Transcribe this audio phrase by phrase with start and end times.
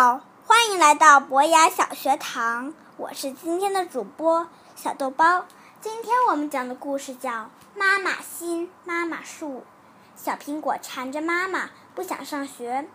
[0.00, 5.44] 好，欢迎来到博雅小学堂，我是今天的主播小豆包。
[5.80, 7.30] 今天我们讲的故事叫
[7.74, 9.48] 《妈妈心妈妈树》。
[10.14, 12.86] 小苹果缠着妈妈不想上学，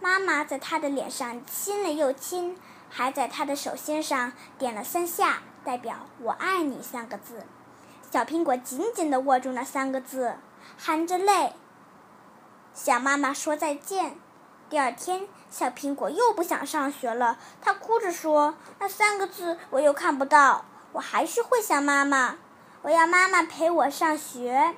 [0.00, 2.58] 妈妈在他的脸上亲了又亲，
[2.90, 7.46] 还在他的手心上点了三下，代表“我爱你”三个字。
[8.10, 10.36] 小苹果紧紧地握住那三个字，
[10.76, 11.54] 含着泪
[12.74, 14.18] 向妈妈说再见。
[14.70, 17.36] 第二天，小苹果又不想上学了。
[17.60, 22.36] 他哭着说：“那三个字我又看不到，我还是会想妈妈。
[22.82, 24.76] 我要妈妈陪我上学。”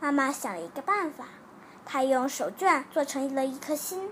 [0.00, 1.26] 妈妈想了一个办法，
[1.86, 4.10] 她用手绢做成了一颗心。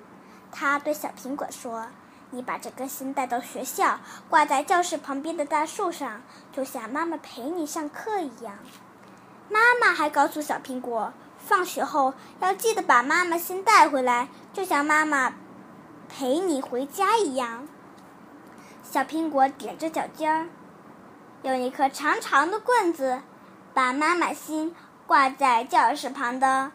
[0.52, 1.88] 她对小苹果说
[2.30, 3.98] ：“你把这颗心带到学校，
[4.30, 6.22] 挂在教室旁边的大树上，
[6.52, 8.56] 就像妈妈陪你上课一样。”
[9.50, 11.12] 妈妈还告诉小苹果。
[11.48, 15.32] 放学后要记得把妈妈心带回来，就像妈妈
[16.06, 17.66] 陪你回家一样。
[18.82, 20.48] 小苹果踮着脚尖儿，
[21.42, 23.22] 用一颗长长的棍子
[23.72, 26.70] 把妈妈心挂在教室旁的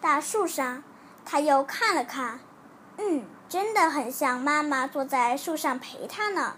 [0.00, 0.82] 大树上。
[1.26, 2.40] 他又看了看，
[2.96, 6.54] 嗯，真的很像妈妈坐在树上陪他呢。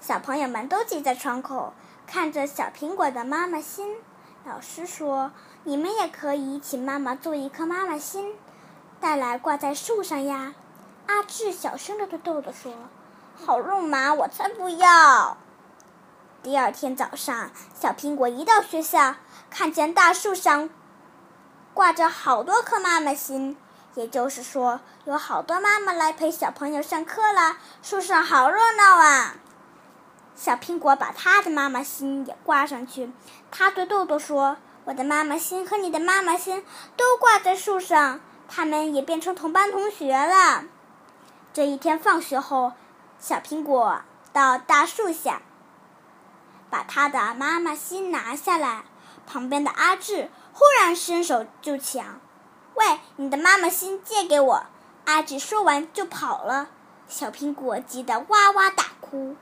[0.00, 1.72] 小朋友们都挤在窗口，
[2.06, 3.96] 看着小苹果的妈妈心。
[4.44, 5.32] 老师说
[5.64, 8.34] ：“你们也可以请妈妈做一颗妈妈心，
[9.00, 10.54] 带来挂在树上呀。”
[11.06, 12.72] 阿志小声地对豆豆说
[13.44, 15.36] ：“好肉麻，我才不要。”
[16.42, 19.16] 第二天早上，小苹果一到学校，
[19.50, 20.68] 看见大树上
[21.72, 23.56] 挂着好多颗妈妈心，
[23.94, 27.56] 也就是说，有好多妈妈来陪小朋友上课了。
[27.82, 29.36] 树上好热闹啊！
[30.36, 33.12] 小苹果把他的妈妈心也挂上去。
[33.50, 36.64] 他对豆豆说：“我的妈妈心和你的妈妈心
[36.96, 40.64] 都挂在树上，他们也变成同班同学了。”
[41.54, 42.72] 这一天放学后，
[43.18, 45.40] 小苹果到大树下，
[46.68, 48.84] 把他的妈妈心拿下来。
[49.26, 52.20] 旁边的阿志忽然伸手就抢
[52.74, 54.66] ：“喂，你的妈妈心借给我！”
[55.06, 56.68] 阿志说完就跑了。
[57.08, 59.36] 小苹果急得哇哇大哭。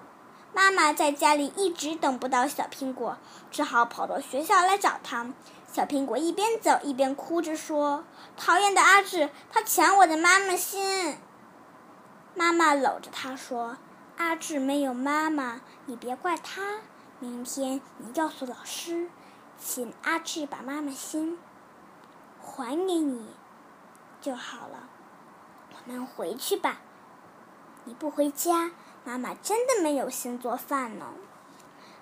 [0.55, 3.17] 妈妈在家里一直等不到小苹果，
[3.51, 5.33] 只好跑到学校来找他。
[5.73, 8.05] 小苹果一边走一边哭着说
[8.37, 11.17] ：“讨厌的阿志，他抢我的妈妈心。”
[12.37, 13.79] 妈妈搂着他说
[14.19, 16.81] ：“阿志没有妈妈，你别怪他。
[17.19, 19.09] 明天你告诉老师，
[19.59, 21.39] 请阿志把妈妈心
[22.39, 23.29] 还给你
[24.21, 24.91] 就好了。
[25.71, 26.81] 我们回去吧，
[27.84, 28.73] 你不回家。”
[29.05, 31.07] 妈妈真的没有心做饭呢。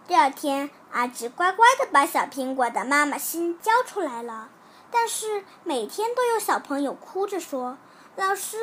[0.07, 4.49] 第二天，阿志乖乖的把小苹果的妈妈心交出来了。
[4.91, 7.79] 但是每天都有小朋友哭着说
[8.17, 8.59] ：“老师，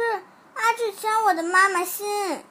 [0.55, 2.43] 阿志抢我的妈妈心。”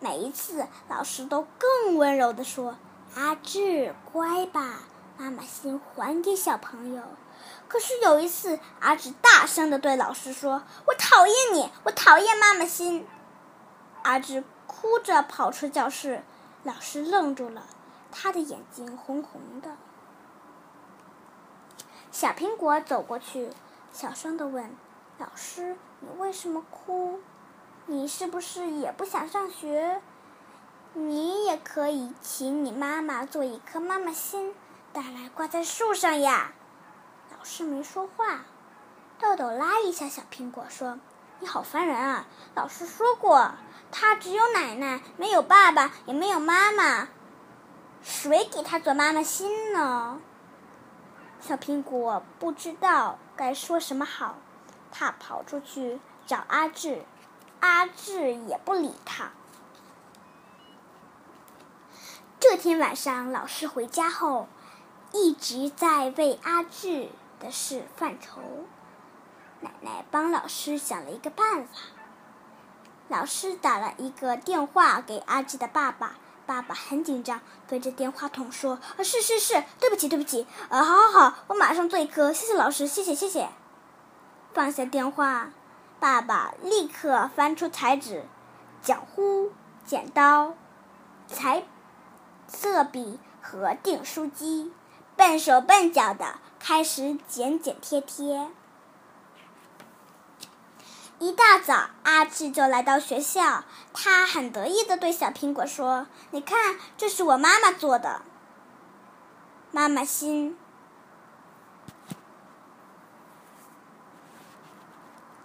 [0.00, 2.76] 每一次，老师都更温柔的说
[3.16, 4.80] ：“阿志，乖吧，
[5.16, 7.02] 妈妈心还给小朋友。”
[7.68, 13.08] 可是有一次，阿志大声的对老师说：“我讨厌你，我讨厌妈妈心。”
[14.04, 14.44] 阿志。
[14.66, 16.22] 哭着跑出教室，
[16.62, 17.64] 老师愣住了，
[18.10, 19.76] 他的眼睛红红的。
[22.10, 23.50] 小苹果走过去，
[23.92, 24.70] 小声的问
[25.18, 27.20] ：“老师，你为什么哭？
[27.86, 30.00] 你是不是也不想上学？
[30.94, 34.54] 你也可以请你妈妈做一颗妈妈心，
[34.92, 36.52] 带来挂在树上呀。”
[37.36, 38.44] 老师没说话。
[39.18, 40.98] 豆豆拉一下小苹果说
[41.40, 42.26] ：“你好烦人啊！
[42.54, 43.52] 老师说过。”
[43.90, 47.08] 他只有奶奶，没有爸爸，也没有妈妈，
[48.02, 50.20] 谁给他做妈妈心呢？
[51.40, 54.36] 小苹果不知道该说什么好，
[54.90, 57.04] 他跑出去找阿志，
[57.60, 59.30] 阿志也不理他。
[62.38, 64.48] 这天晚上，老师回家后，
[65.12, 67.08] 一直在为阿志
[67.40, 68.40] 的事犯愁。
[69.60, 71.78] 奶奶帮老师想了一个办法。
[73.08, 76.14] 老师打了一个电话给阿志的爸爸，
[76.44, 83.48] 爸爸很紧张，对着电话筒说：“啊，是是是，对不起对不起，啊，好好好，我马上做一颗，谢谢老师，谢谢谢谢。”
[84.52, 85.50] 放下电话，
[86.00, 88.24] 爸爸立刻翻出彩纸、
[88.84, 89.52] 浆糊、
[89.84, 90.54] 剪刀、
[91.28, 91.64] 彩
[92.48, 94.72] 色笔和订书机，
[95.14, 98.50] 笨手笨脚的开始剪剪贴贴。
[101.18, 103.64] 一大早，阿志就来到学校。
[103.94, 108.20] 他很得意的对小苹果说：“你看，这是我妈妈做的
[109.72, 110.58] 妈妈心，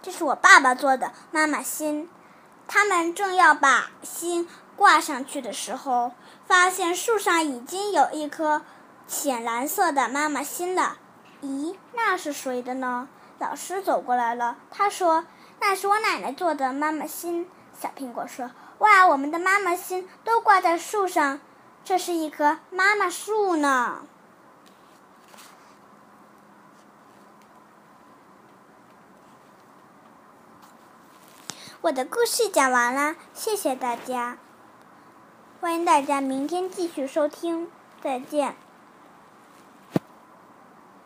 [0.02, 2.10] 这是我爸爸做的妈妈心。”
[2.68, 6.12] 他们正要把心挂上去的时候，
[6.46, 8.62] 发现树上已经有一颗
[9.06, 10.98] 浅蓝色的妈妈心了。
[11.42, 13.08] 咦，那是谁的呢？
[13.38, 15.24] 老师走过来了，他说
[15.62, 17.48] ：“那是我奶奶做的妈妈心。”
[17.80, 21.40] 小苹果说：“哇，我们的妈妈心都挂在树上，
[21.84, 24.02] 这是一棵妈妈树呢。”
[31.82, 34.38] 我的故事讲完了，谢谢大家，
[35.60, 37.68] 欢迎大家明天继续收听，
[38.00, 38.54] 再见。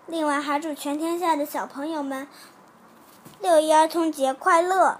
[0.06, 2.28] 另外，还祝全天下的小朋友们
[3.40, 4.98] 六一儿童节快乐！